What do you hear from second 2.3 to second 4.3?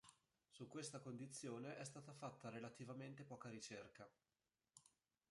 relativamente poca ricerca.